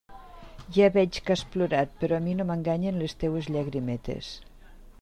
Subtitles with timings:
[0.77, 4.31] Ja veig que has plorat, però a mi no m'enganyen les teues llagrimetes.